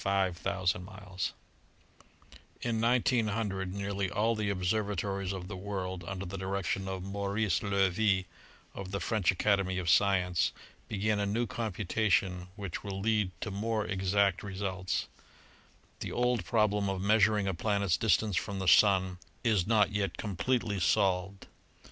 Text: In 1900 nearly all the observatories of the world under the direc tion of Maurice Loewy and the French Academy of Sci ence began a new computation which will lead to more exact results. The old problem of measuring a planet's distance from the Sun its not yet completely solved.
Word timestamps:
In 0.03 0.33
1900 2.81 3.71
nearly 3.71 4.09
all 4.09 4.35
the 4.35 4.49
observatories 4.49 5.31
of 5.31 5.47
the 5.47 5.55
world 5.55 6.03
under 6.07 6.25
the 6.25 6.39
direc 6.39 6.65
tion 6.65 6.87
of 6.87 7.03
Maurice 7.03 7.59
Loewy 7.59 8.25
and 8.73 8.87
the 8.87 8.99
French 8.99 9.29
Academy 9.29 9.77
of 9.77 9.85
Sci 9.85 10.17
ence 10.17 10.53
began 10.87 11.19
a 11.19 11.27
new 11.27 11.45
computation 11.45 12.47
which 12.55 12.83
will 12.83 12.99
lead 12.99 13.29
to 13.41 13.51
more 13.51 13.85
exact 13.85 14.41
results. 14.41 15.07
The 15.99 16.11
old 16.11 16.45
problem 16.45 16.89
of 16.89 16.99
measuring 16.99 17.47
a 17.47 17.53
planet's 17.53 17.95
distance 17.95 18.35
from 18.35 18.57
the 18.57 18.67
Sun 18.67 19.19
its 19.43 19.67
not 19.67 19.91
yet 19.91 20.17
completely 20.17 20.79
solved. 20.79 21.45